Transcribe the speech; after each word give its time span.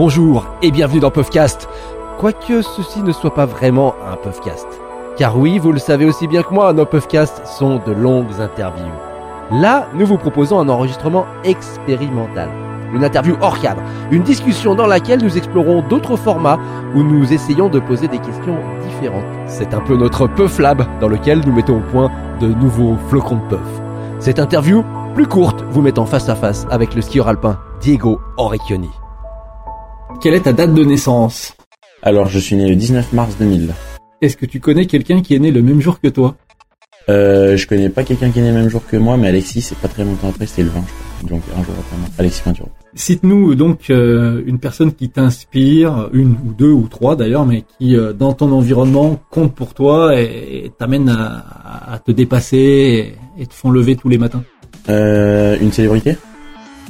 Bonjour 0.00 0.46
et 0.62 0.70
bienvenue 0.70 1.00
dans 1.00 1.10
Puffcast. 1.10 1.68
Quoique 2.18 2.62
ceci 2.62 3.02
ne 3.02 3.12
soit 3.12 3.34
pas 3.34 3.44
vraiment 3.44 3.94
un 4.10 4.16
Puffcast. 4.16 4.66
Car 5.18 5.36
oui, 5.36 5.58
vous 5.58 5.72
le 5.72 5.78
savez 5.78 6.06
aussi 6.06 6.26
bien 6.26 6.42
que 6.42 6.54
moi, 6.54 6.72
nos 6.72 6.86
Puffcasts 6.86 7.46
sont 7.46 7.82
de 7.86 7.92
longues 7.92 8.40
interviews. 8.40 8.94
Là, 9.52 9.88
nous 9.92 10.06
vous 10.06 10.16
proposons 10.16 10.58
un 10.58 10.70
enregistrement 10.70 11.26
expérimental. 11.44 12.48
Une 12.94 13.04
interview 13.04 13.36
hors 13.42 13.60
cadre, 13.60 13.82
une 14.10 14.22
discussion 14.22 14.74
dans 14.74 14.86
laquelle 14.86 15.22
nous 15.22 15.36
explorons 15.36 15.82
d'autres 15.86 16.16
formats 16.16 16.58
où 16.94 17.02
nous 17.02 17.30
essayons 17.34 17.68
de 17.68 17.78
poser 17.78 18.08
des 18.08 18.20
questions 18.20 18.56
différentes. 18.88 19.26
C'est 19.48 19.74
un 19.74 19.80
peu 19.80 19.98
notre 19.98 20.28
Puff 20.28 20.58
Lab 20.60 20.82
dans 21.00 21.08
lequel 21.08 21.42
nous 21.44 21.52
mettons 21.52 21.76
au 21.76 21.90
point 21.92 22.10
de 22.40 22.46
nouveaux 22.46 22.96
flocons 23.10 23.36
de 23.36 23.54
puff. 23.54 23.82
Cette 24.18 24.38
interview, 24.38 24.82
plus 25.14 25.26
courte, 25.26 25.62
vous 25.68 25.82
mettant 25.82 26.06
face 26.06 26.30
à 26.30 26.36
face 26.36 26.66
avec 26.70 26.94
le 26.94 27.02
skieur 27.02 27.28
alpin 27.28 27.58
Diego 27.82 28.18
Orecchioni. 28.38 28.99
Quelle 30.18 30.34
est 30.34 30.40
ta 30.40 30.52
date 30.52 30.74
de 30.74 30.84
naissance? 30.84 31.56
Alors, 32.02 32.28
je 32.28 32.38
suis 32.38 32.56
né 32.56 32.68
le 32.68 32.76
19 32.76 33.12
mars 33.12 33.36
2000. 33.38 33.72
Est-ce 34.20 34.36
que 34.36 34.46
tu 34.46 34.60
connais 34.60 34.86
quelqu'un 34.86 35.22
qui 35.22 35.34
est 35.34 35.38
né 35.38 35.50
le 35.50 35.62
même 35.62 35.80
jour 35.80 36.00
que 36.00 36.08
toi? 36.08 36.36
Euh, 37.08 37.56
je 37.56 37.66
connais 37.66 37.88
pas 37.88 38.04
quelqu'un 38.04 38.30
qui 38.30 38.38
est 38.38 38.42
né 38.42 38.48
le 38.48 38.54
même 38.54 38.68
jour 38.68 38.82
que 38.86 38.96
moi, 38.96 39.16
mais 39.16 39.28
Alexis, 39.28 39.62
c'est 39.62 39.78
pas 39.78 39.88
très 39.88 40.04
longtemps 40.04 40.28
après, 40.28 40.46
c'était 40.46 40.62
le 40.62 40.68
20, 40.70 40.80
je 40.80 41.26
crois. 41.26 41.30
Donc, 41.30 41.42
un 41.54 41.62
jour 41.64 41.74
après 41.78 41.96
moi. 41.98 42.08
Alexis 42.18 42.42
Pinturo. 42.42 42.68
Cite-nous 42.94 43.54
donc 43.54 43.90
euh, 43.90 44.42
une 44.46 44.58
personne 44.58 44.92
qui 44.92 45.08
t'inspire, 45.08 46.10
une 46.12 46.32
ou 46.32 46.52
deux 46.56 46.72
ou 46.72 46.88
trois 46.88 47.16
d'ailleurs, 47.16 47.46
mais 47.46 47.64
qui 47.78 47.96
euh, 47.96 48.12
dans 48.12 48.32
ton 48.32 48.52
environnement 48.52 49.18
compte 49.30 49.54
pour 49.54 49.74
toi 49.74 50.18
et, 50.20 50.70
t'amène 50.78 51.08
à, 51.08 51.92
à 51.94 51.98
te 51.98 52.10
dépasser 52.10 53.14
et, 53.38 53.42
et 53.42 53.46
te 53.46 53.54
font 53.54 53.70
lever 53.70 53.96
tous 53.96 54.08
les 54.08 54.18
matins. 54.18 54.42
Euh, 54.88 55.56
une 55.60 55.72
célébrité? 55.72 56.16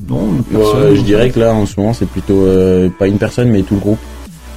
Non, 0.09 0.32
personne. 0.50 0.80
euh, 0.82 0.96
Je 0.96 1.02
dirais 1.02 1.30
que 1.30 1.40
là, 1.40 1.54
en 1.54 1.66
ce 1.66 1.78
moment, 1.78 1.92
c'est 1.92 2.09
plutôt 2.09 2.45
euh, 2.46 2.88
pas 2.98 3.06
une 3.06 3.18
personne, 3.18 3.48
mais 3.50 3.62
tout 3.62 3.74
le 3.74 3.80
groupe. 3.80 3.98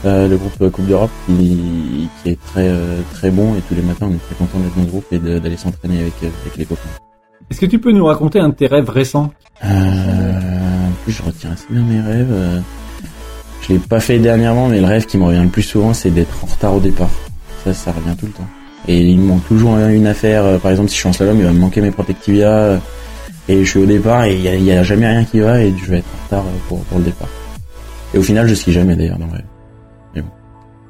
Euh, 0.05 0.27
le 0.27 0.35
groupe 0.35 0.69
Coupe 0.69 0.85
d'Europe 0.85 1.09
qui, 1.27 2.09
qui 2.21 2.29
est 2.31 2.37
très 2.47 2.69
très 3.13 3.31
bon 3.31 3.55
et 3.55 3.61
tous 3.69 3.73
les 3.73 3.81
matins 3.81 4.07
on 4.11 4.13
est 4.13 4.17
très 4.25 4.35
content 4.35 4.59
d'être 4.59 4.75
dans 4.75 4.83
ce 4.83 4.89
groupe 4.89 5.05
et 5.13 5.17
d'aller 5.17 5.55
s'entraîner 5.55 6.01
avec, 6.01 6.13
avec 6.21 6.57
les 6.57 6.65
copains. 6.65 6.89
Est-ce 7.49 7.61
que 7.61 7.65
tu 7.65 7.79
peux 7.79 7.93
nous 7.93 8.03
raconter 8.03 8.37
un 8.39 8.49
de 8.49 8.53
tes 8.53 8.67
rêves 8.67 8.89
récents? 8.89 9.31
Euh, 9.63 9.67
en 9.69 10.91
plus, 11.05 11.13
je 11.13 11.23
retiens 11.23 11.51
assez 11.51 11.67
bien 11.69 11.83
mes 11.83 12.01
rêves. 12.01 12.61
Je 13.61 13.71
l'ai 13.73 13.79
pas 13.79 14.01
fait 14.01 14.19
dernièrement, 14.19 14.67
mais 14.67 14.81
le 14.81 14.87
rêve 14.87 15.05
qui 15.05 15.17
me 15.17 15.23
revient 15.23 15.41
le 15.43 15.47
plus 15.47 15.61
souvent, 15.63 15.93
c'est 15.93 16.09
d'être 16.09 16.35
en 16.43 16.47
retard 16.47 16.75
au 16.75 16.79
départ. 16.81 17.09
Ça, 17.63 17.73
ça 17.73 17.91
revient 17.93 18.17
tout 18.17 18.25
le 18.25 18.33
temps. 18.33 18.47
Et 18.89 18.99
il 18.99 19.17
me 19.19 19.27
manque 19.27 19.47
toujours 19.47 19.77
une 19.77 20.07
affaire. 20.07 20.59
Par 20.59 20.71
exemple, 20.71 20.89
si 20.89 20.95
je 20.95 20.99
suis 20.99 21.07
en 21.07 21.13
slalom, 21.13 21.37
il 21.39 21.45
va 21.45 21.53
me 21.53 21.59
manquer 21.59 21.79
mes 21.79 21.91
protectivia. 21.91 22.81
Et 23.49 23.65
je 23.65 23.69
suis 23.69 23.79
au 23.79 23.85
départ 23.85 24.23
et 24.23 24.35
il 24.35 24.63
y 24.63 24.71
a, 24.71 24.83
jamais 24.83 25.07
rien 25.07 25.25
qui 25.25 25.39
va 25.39 25.61
et 25.61 25.73
je 25.77 25.85
vais 25.91 25.97
être 25.97 26.07
en 26.07 26.25
retard 26.25 26.45
euh, 26.45 26.57
pour, 26.69 26.79
pour 26.79 26.97
le 26.97 27.03
départ. 27.05 27.27
Et 28.13 28.17
au 28.17 28.23
final, 28.23 28.47
je 28.47 28.55
skie 28.55 28.71
jamais 28.71 28.95
d'ailleurs 28.95 29.17
dans 29.17 29.25
le 29.27 29.33
rêve. 29.33 29.45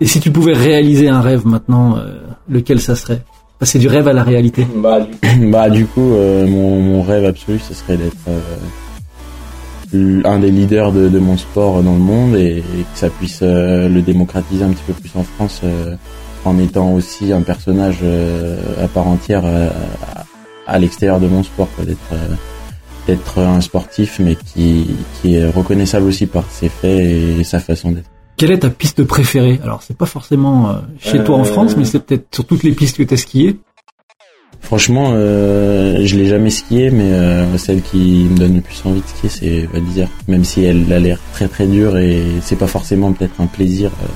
Et 0.02 0.06
si 0.06 0.20
tu 0.20 0.32
pouvais 0.32 0.54
réaliser 0.54 1.08
un 1.08 1.22
rêve 1.22 1.46
maintenant, 1.46 1.98
euh, 1.98 2.18
lequel 2.50 2.81
ça 2.81 2.94
serait? 2.96 3.22
Passer 3.58 3.80
du 3.80 3.88
rêve 3.88 4.08
à 4.08 4.14
la 4.14 4.24
réalité. 4.24 4.68
Bah 4.76 5.00
du, 5.00 5.46
bah, 5.50 5.70
du 5.70 5.86
coup, 5.86 6.12
euh, 6.14 6.46
mon, 6.46 6.81
mon 6.81 7.02
rêve 7.02 7.24
absolu, 7.24 7.58
ce 7.59 7.74
serait 7.74 7.96
d'être 7.96 8.28
euh, 9.94 10.22
un 10.26 10.40
des 10.40 10.52
leaders 10.52 10.92
de, 10.92 11.08
de 11.08 11.20
mon 11.20 11.38
sport 11.38 11.81
dans 11.84 11.94
le 11.94 12.00
monde 12.00 12.36
et, 12.36 12.58
et 12.58 12.62
que 12.62 13.00
ça 13.00 13.09
puisse 13.09 13.40
euh, 13.44 13.88
le 13.88 14.02
démocratiser 14.02 14.66
un 14.66 14.72
petit 14.72 14.84
peu 14.88 14.94
plus 14.94 15.12
en 15.16 15.24
France 15.24 15.62
euh, 15.64 15.96
en 16.44 16.59
étant 16.59 16.92
aussi 16.92 17.31
un 17.31 17.42
personnage 17.42 18.00
euh, 18.04 18.58
à 18.84 18.88
part 18.88 19.08
entière 19.08 19.44
euh, 19.46 19.70
à, 20.67 20.80
l'extérieur 20.80 21.19
de 21.19 21.28
mon 21.28 21.44
sport, 21.44 21.69
d'être 21.80 21.97
euh, 22.14 22.36
d'être 23.08 23.39
un 23.39 23.59
sportif 23.59 24.19
mais 24.19 24.36
qui, 24.36 24.88
qui 25.22 25.36
est 25.36 25.45
reconnaissable 25.50 26.08
aussi 26.08 26.25
par 26.25 26.45
ses 26.50 26.69
faits 26.69 27.02
et 27.02 27.44
sa 27.44 27.59
façon 27.59 27.92
d'être. 27.92 28.09
Quelle 28.38 28.52
est 28.52 28.59
ta 28.59 28.69
piste 28.69 29.03
préférée? 29.03 29.59
Alors 29.64 29.84
c'est 29.84 29.95
pas 29.97 30.06
forcément 30.06 30.69
euh, 30.69 30.73
chez 31.00 31.23
toi 31.23 31.36
en 31.38 31.41
Euh. 31.41 31.44
France, 31.45 31.75
mais 31.78 31.86
c'est 31.86 32.00
peut-être 32.00 32.28
sur 32.34 32.45
toutes 32.45 32.64
les 32.64 32.72
pistes 32.72 32.97
que 32.97 33.03
tu 33.03 33.14
as 33.14 33.17
skié. 33.17 33.59
Franchement, 34.62 35.12
euh, 35.12 36.00
je 36.06 36.16
l'ai 36.16 36.25
jamais 36.28 36.50
skié, 36.50 36.90
mais 36.90 37.12
euh, 37.12 37.57
celle 37.57 37.81
qui 37.81 38.28
me 38.31 38.38
donne 38.38 38.56
le 38.56 38.62
plus 38.62 38.81
envie 38.85 39.02
de 39.02 39.07
skier, 39.07 39.29
c'est 39.29 39.66
Val 39.73 39.84
d'Isère. 39.84 40.09
Même 40.29 40.46
si 40.46 40.63
elle 40.63 40.91
a 40.94 41.00
l'air 41.00 41.19
très 41.34 41.47
très 41.50 41.68
dure 41.68 41.97
et 41.97 42.23
c'est 42.41 42.56
pas 42.56 42.68
forcément 42.68 43.12
peut-être 43.12 43.41
un 43.41 43.47
plaisir 43.47 43.91
euh, 44.03 44.07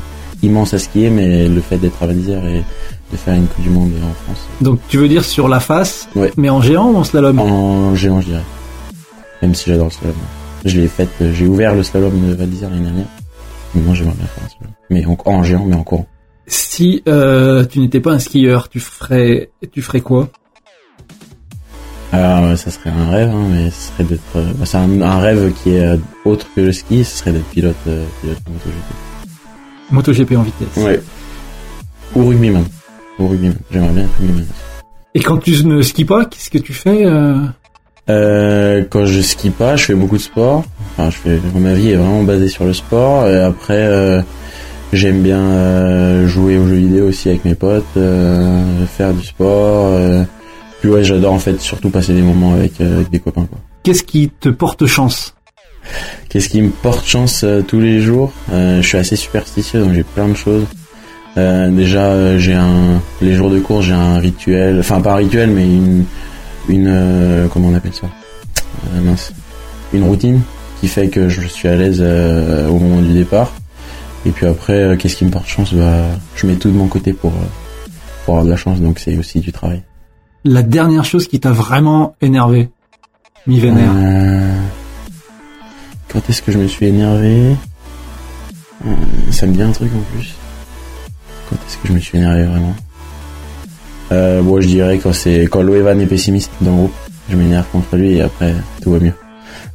immense 0.44 0.74
à 0.74 0.80
skier, 0.80 1.10
mais 1.10 1.48
le 1.48 1.62
fait 1.62 1.78
d'être 1.78 2.02
à 2.02 2.08
Val 2.08 2.16
d'Isère 2.16 2.46
et 2.46 2.64
de 3.12 3.18
faire 3.18 3.34
une 3.36 3.48
Coupe 3.48 3.64
du 3.64 3.70
Monde 3.70 3.92
en 4.04 4.14
France, 4.26 4.46
Donc 4.62 4.80
tu 4.90 4.98
veux 4.98 5.08
dire 5.08 5.24
sur 5.26 5.48
la 5.48 5.60
face, 5.60 6.08
Ouais. 6.16 6.32
mais 6.38 6.50
en 6.50 6.62
géant 6.62 6.90
ou 6.92 6.96
en 6.98 7.04
slalom? 7.04 7.40
En 7.40 7.96
géant, 7.96 8.22
je 8.22 8.28
dirais. 8.28 8.44
Même 9.42 9.56
si 9.56 9.70
j'adore 9.70 9.86
le 9.86 9.92
slalom. 9.92 10.16
Je 10.66 10.80
l'ai 10.82 10.88
fait, 10.88 11.08
euh, 11.22 11.32
j'ai 11.34 11.46
ouvert 11.48 11.74
le 11.76 11.84
slalom 11.84 12.12
de 12.30 12.34
Val 12.34 12.50
d'Isère 12.50 12.70
l'année 12.70 12.84
dernière. 12.84 13.06
Mais 13.76 13.82
moi, 13.82 13.94
j'aimerais 13.94 14.16
bien 14.16 14.26
faire 14.28 14.44
un 14.44 14.50
slalom. 14.50 14.74
Mais 14.90 15.06
en, 15.06 15.18
en 15.26 15.44
géant, 15.44 15.66
mais 15.66 15.76
en 15.76 15.84
courant. 15.84 16.08
Si 16.48 17.04
euh, 17.08 17.66
tu 17.66 17.80
n'étais 17.80 18.00
pas 18.00 18.12
un 18.12 18.20
skieur, 18.20 18.70
tu 18.70 18.80
ferais, 18.80 19.50
tu 19.72 19.82
ferais 19.82 20.02
quoi? 20.02 20.30
Alors, 22.14 22.46
euh, 22.46 22.56
ça 22.56 22.72
serait 22.72 22.90
un 22.90 23.10
rêve, 23.10 23.30
hein, 23.30 23.46
mais 23.52 23.70
ce 23.70 23.90
serait 23.92 24.04
d'être. 24.06 24.22
euh, 24.38 24.46
c'est 24.64 24.78
un, 24.78 25.02
un 25.02 25.20
rêve 25.20 25.52
qui 25.62 25.72
est 25.72 25.86
euh, 25.86 25.98
autre 26.26 26.48
que 26.56 26.62
le 26.62 26.72
ski, 26.72 27.04
ce 27.04 27.18
serait 27.18 27.34
d'être 27.34 27.46
pilote, 27.50 27.76
euh, 27.88 28.06
pilote 28.22 28.38
MotoGP. 28.48 28.94
MotoGP 29.92 30.36
en 30.38 30.44
vitesse. 30.44 30.68
Ouais. 30.78 31.02
Ou 32.16 32.26
rugbyman. 32.28 32.64
Ou 33.20 33.28
rugbyman. 33.28 33.56
J'aimerais 33.72 33.92
bien 33.94 34.04
être 34.04 34.18
rugbyman. 34.20 34.46
Et 35.16 35.20
quand 35.22 35.38
tu 35.38 35.66
ne 35.66 35.82
skis 35.82 36.06
pas, 36.06 36.26
qu'est-ce 36.26 36.50
que 36.50 36.58
tu 36.58 36.74
fais 36.74 37.06
euh 37.06 37.38
Euh, 38.10 38.86
quand 38.90 39.06
je 39.06 39.22
skie 39.22 39.50
pas, 39.50 39.76
je 39.76 39.86
fais 39.86 39.96
beaucoup 39.96 40.18
de 40.18 40.22
sport. 40.22 40.64
Enfin, 40.92 41.10
je 41.10 41.18
fais, 41.18 41.40
ma 41.56 41.74
vie 41.74 41.90
est 41.92 41.96
vraiment 41.96 42.24
basée 42.24 42.48
sur 42.50 42.66
le 42.66 42.74
sport. 42.74 43.28
Et 43.28 43.40
après, 43.42 43.74
euh, 43.86 44.22
j'aime 44.94 45.22
bien 45.24 45.42
euh, 45.42 46.28
jouer 46.28 46.58
aux 46.58 46.68
jeux 46.68 46.76
vidéo 46.76 47.08
aussi 47.08 47.30
avec 47.30 47.44
mes 47.46 47.56
potes, 47.56 47.84
euh, 47.98 48.86
faire 48.86 49.14
du 49.14 49.26
sport. 49.26 49.88
euh. 49.88 50.24
Puis 50.82 50.90
ouais, 50.90 51.04
j'adore 51.04 51.34
en 51.34 51.40
fait 51.40 51.60
surtout 51.60 51.90
passer 51.90 52.14
des 52.14 52.22
moments 52.22 52.54
avec, 52.54 52.80
euh, 52.80 52.98
avec 52.98 53.10
des 53.10 53.20
copains. 53.20 53.46
Quoi. 53.46 53.58
Qu'est-ce 53.84 54.04
qui 54.04 54.30
te 54.40 54.50
porte 54.50 54.86
chance? 54.86 55.34
Qu'est-ce 56.38 56.50
qui 56.50 56.62
me 56.62 56.70
porte 56.70 57.04
chance 57.04 57.44
euh, 57.44 57.64
tous 57.64 57.80
les 57.80 58.00
jours 58.00 58.32
Euh, 58.52 58.80
Je 58.80 58.88
suis 58.88 59.00
assez 59.00 59.16
superstitieux, 59.16 59.80
donc 59.80 59.94
j'ai 59.96 60.04
plein 60.04 60.28
de 60.28 60.36
choses. 60.36 60.66
Euh, 61.36 61.72
déjà, 61.72 62.38
j'ai 62.38 62.54
un 62.54 63.02
les 63.24 63.34
jours 63.34 63.50
de 63.50 63.60
cours, 63.60 63.82
j'ai 63.82 63.96
un 63.96 64.20
rituel, 64.20 64.78
enfin 64.80 65.02
pas 65.02 65.14
un 65.14 65.16
rituel, 65.16 65.50
mais 65.50 65.66
une 65.66 66.06
une 66.70 67.50
comment 67.52 67.70
on 67.70 67.74
appelle 67.74 67.96
ça? 67.96 68.06
Mince, 69.04 69.34
une 69.94 70.04
routine 70.04 70.42
qui 70.80 70.88
fait 70.88 71.08
que 71.08 71.28
je 71.28 71.42
suis 71.48 71.68
à 71.70 71.76
l'aise 71.76 72.04
au 72.04 72.78
moment 72.78 73.02
du 73.02 73.14
départ. 73.14 73.52
Et 74.28 74.30
puis 74.30 74.46
après, 74.46 74.96
qu'est-ce 75.00 75.16
qui 75.16 75.26
me 75.26 75.32
porte 75.32 75.48
chance? 75.48 75.74
Bah, 75.74 76.04
je 76.36 76.46
mets 76.46 76.54
tout 76.58 76.70
de 76.70 76.78
mon 76.78 76.88
côté 76.88 77.14
pour 77.14 77.34
pour 78.26 78.36
avoir 78.36 78.46
de 78.46 78.52
la 78.52 78.58
chance, 78.58 78.80
donc 78.80 79.00
c'est 79.00 79.18
aussi 79.18 79.40
du 79.40 79.52
travail. 79.52 79.82
La 80.46 80.62
dernière 80.62 81.04
chose 81.04 81.28
qui 81.28 81.40
t'a 81.40 81.52
vraiment 81.52 82.16
énervé, 82.22 82.70
mis 83.48 83.60
vénère. 83.60 83.90
Euh, 83.96 84.57
Quand 86.12 86.22
est-ce 86.30 86.42
que 86.42 86.52
je 86.52 86.58
me 86.58 86.68
suis 86.68 86.86
énervé 86.88 87.56
Euh, 88.86 88.90
Ça 89.32 89.46
me 89.48 89.54
dit 89.54 89.62
un 89.62 89.72
truc 89.72 89.92
en 89.96 90.02
plus. 90.16 90.34
Quand 91.50 91.56
est-ce 91.68 91.78
que 91.78 91.88
je 91.88 91.94
me 91.94 92.00
suis 92.00 92.18
énervé 92.18 92.44
vraiment 92.46 92.76
euh, 94.12 94.42
Bon, 94.42 94.60
je 94.62 94.68
dirais 94.68 95.00
quand 95.02 95.14
c'est 95.14 95.44
quand 95.44 95.62
Loevan 95.62 96.00
est 96.02 96.06
pessimiste 96.06 96.52
dans 96.62 96.72
le 96.72 96.78
groupe, 96.78 96.94
je 97.30 97.36
m'énerve 97.36 97.66
contre 97.72 97.96
lui 97.98 98.14
et 98.18 98.22
après 98.22 98.54
tout 98.82 98.92
va 98.92 99.00
mieux. 99.00 99.14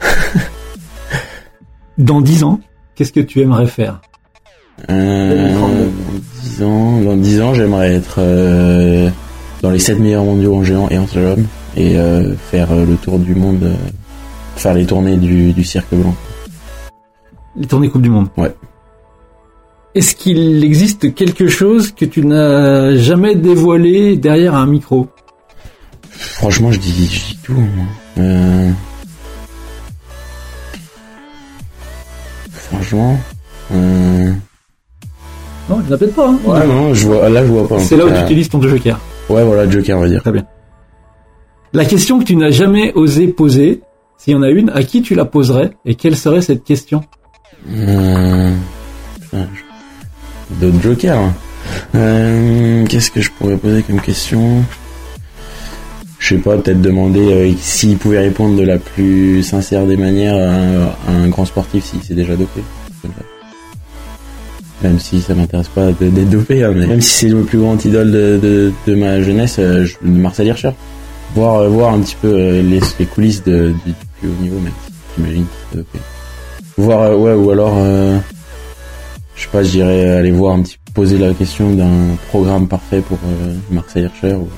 Dans 1.98 2.20
dix 2.22 2.42
ans, 2.42 2.58
qu'est-ce 2.94 3.12
que 3.12 3.20
tu 3.20 3.40
aimerais 3.40 3.66
faire 3.66 4.00
Euh, 4.90 5.52
dans 5.54 5.68
10 6.42 6.62
ans, 6.62 7.00
dans 7.02 7.16
10 7.16 7.40
ans, 7.42 7.54
j'aimerais 7.54 7.92
être 7.94 8.16
euh, 8.18 9.10
dans 9.60 9.70
les 9.70 9.78
7 9.78 9.98
meilleurs 10.00 10.24
mondiaux 10.24 10.56
en 10.56 10.64
géant 10.64 10.88
et 10.88 10.98
en 10.98 11.06
slalom 11.06 11.46
et 11.76 11.96
euh, 11.98 12.34
faire 12.50 12.74
le 12.74 12.96
tour 12.96 13.18
du 13.18 13.34
monde, 13.34 13.76
faire 14.56 14.74
les 14.74 14.86
tournées 14.86 15.16
du, 15.16 15.52
du 15.52 15.64
cirque 15.64 15.92
blanc. 15.92 16.14
Les 17.56 17.66
tournées 17.66 17.88
Coupe 17.90 18.02
du 18.02 18.10
Monde. 18.10 18.28
Ouais. 18.36 18.54
Est-ce 19.94 20.14
qu'il 20.16 20.64
existe 20.64 21.14
quelque 21.14 21.48
chose 21.48 21.92
que 21.92 22.04
tu 22.06 22.24
n'as 22.24 22.96
jamais 22.96 23.34
dévoilé 23.34 24.16
derrière 24.16 24.54
un 24.54 24.66
micro? 24.66 25.08
Franchement, 26.10 26.72
je 26.72 26.78
dis, 26.78 27.06
je 27.06 27.26
dis 27.26 27.38
tout. 27.42 27.52
moi. 27.52 27.84
Euh... 28.18 28.70
Franchement. 32.50 33.18
Euh... 33.74 34.32
Non, 35.68 35.78
a 35.78 35.82
peut-être 35.96 36.14
pas. 36.14 36.28
hein. 36.28 36.38
Ouais, 36.44 36.66
non, 36.66 36.94
je 36.94 37.06
vois, 37.06 37.28
là, 37.28 37.44
je 37.44 37.50
vois 37.52 37.68
pas. 37.68 37.78
C'est 37.78 37.96
là 37.96 38.06
où 38.06 38.10
tu 38.10 38.20
utilises 38.22 38.48
ton 38.48 38.60
joker. 38.62 38.98
Ouais, 39.28 39.44
voilà, 39.44 39.68
Joker, 39.70 39.98
on 39.98 40.00
va 40.00 40.08
dire. 40.08 40.20
Très 40.22 40.32
bien. 40.32 40.44
La 41.72 41.84
question 41.84 42.18
que 42.18 42.24
tu 42.24 42.36
n'as 42.36 42.50
jamais 42.50 42.92
osé 42.94 43.28
poser, 43.28 43.80
s'il 44.22 44.34
y 44.34 44.36
en 44.36 44.42
a 44.42 44.50
une, 44.50 44.70
à 44.70 44.82
qui 44.84 45.02
tu 45.02 45.14
la 45.16 45.24
poserais 45.24 45.72
et 45.84 45.96
quelle 45.96 46.16
serait 46.16 46.42
cette 46.42 46.62
question? 46.64 47.02
Euh... 47.70 48.50
putain, 49.20 49.48
je- 49.54 50.54
D'autres 50.60 50.80
Jokers. 50.82 51.32
Euh... 51.94 52.84
Qu'est-ce 52.86 53.10
que 53.10 53.20
je 53.20 53.30
pourrais 53.32 53.56
poser 53.56 53.82
comme 53.82 54.00
question? 54.00 54.62
Je 56.18 56.28
sais 56.36 56.40
pas, 56.40 56.56
peut-être 56.56 56.80
demander 56.80 57.32
euh, 57.32 57.52
s'il 57.60 57.96
pouvait 57.98 58.20
répondre 58.20 58.56
de 58.56 58.62
la 58.64 58.78
plus 58.78 59.42
sincère 59.42 59.86
des 59.86 59.96
manières 59.96 60.36
à 60.36 61.10
un, 61.10 61.26
grand 61.28 61.44
sportif 61.44 61.84
s'il 61.84 62.00
s'est 62.04 62.14
déjà 62.14 62.36
dopé. 62.36 62.60
Même 64.84 64.98
si 65.00 65.20
ça 65.20 65.34
m'intéresse 65.34 65.68
pas 65.68 65.86
de- 65.92 66.08
d'être 66.10 66.30
dopé, 66.30 66.62
hein, 66.62 66.72
même 66.72 67.00
si 67.00 67.10
c'est 67.26 67.28
le 67.28 67.42
plus 67.42 67.58
grand 67.58 67.84
idole 67.84 68.10
de, 68.12 68.38
de, 68.40 68.72
de 68.86 68.94
ma 68.94 69.20
jeunesse, 69.20 69.56
euh, 69.58 69.84
je- 69.84 69.96
Marcel 70.02 70.46
Hirscher. 70.46 70.70
Voir, 71.34 71.56
euh, 71.62 71.68
voir 71.68 71.94
un 71.94 72.00
petit 72.00 72.16
peu 72.20 72.28
euh, 72.28 72.62
les, 72.62 73.06
coulisses 73.06 73.42
de, 73.42 73.72
du 73.86 73.92
plus 74.22 74.30
haut 74.30 74.42
niveau, 74.42 74.58
même 74.60 74.72
si 74.86 74.92
j'imagine. 75.16 75.46
Voir, 76.78 77.02
euh, 77.02 77.16
ouais, 77.16 77.34
ou 77.34 77.50
alors, 77.50 77.74
euh, 77.76 78.18
je 79.34 79.42
sais 79.42 79.48
pas, 79.48 79.62
je 79.62 79.70
dirais 79.70 80.10
aller 80.10 80.30
voir 80.30 80.54
un 80.54 80.62
petit 80.62 80.78
poser 80.94 81.18
la 81.18 81.32
question 81.34 81.74
d'un 81.74 82.16
programme 82.28 82.68
parfait 82.68 83.00
pour 83.00 83.18
euh, 83.24 83.54
Marcel 83.70 84.04
Hirscher 84.04 84.34
ou 84.34 84.48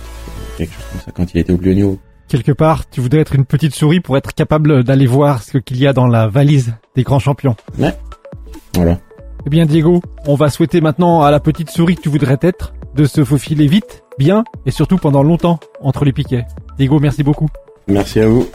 quelque 0.59 0.75
chose 0.75 0.85
comme 0.91 1.01
ça 1.01 1.13
quand 1.13 1.33
il 1.33 1.39
était 1.39 1.53
au 1.53 1.57
plus 1.57 1.71
haut 1.71 1.75
niveau. 1.75 1.99
Quelque 2.29 2.53
part, 2.53 2.89
tu 2.89 3.01
voudrais 3.01 3.21
être 3.21 3.35
une 3.35 3.45
petite 3.45 3.75
souris 3.75 4.01
pour 4.01 4.17
être 4.17 4.33
capable 4.35 4.83
d'aller 4.83 5.07
voir 5.07 5.43
ce 5.43 5.59
qu'il 5.59 5.79
y 5.79 5.87
a 5.87 5.93
dans 5.93 6.07
la 6.07 6.27
valise 6.27 6.75
des 6.97 7.03
grands 7.03 7.19
champions. 7.19 7.55
Voilà. 8.75 8.99
Eh 9.47 9.51
bien 9.51 9.67
Diego, 9.67 10.03
on 10.27 10.35
va 10.35 10.49
souhaiter 10.49 10.81
maintenant 10.81 11.23
à 11.23 11.31
la 11.31 11.39
petite 11.39 11.71
souris 11.71 11.97
que 11.97 12.01
tu 12.01 12.09
voudrais 12.09 12.39
être 12.41 12.75
de 12.97 13.05
se 13.05 13.25
faufiler 13.25 13.67
vite, 13.67 14.03
bien 14.19 14.43
et 14.67 14.71
surtout 14.71 14.97
pendant 14.97 15.23
longtemps 15.23 15.61
entre 15.81 16.05
les 16.05 16.13
piquets. 16.13 16.45
Diego, 16.79 16.99
merci 16.99 17.23
beaucoup. 17.23 17.49
Merci 17.87 18.21
à 18.21 18.27
vous. 18.27 18.49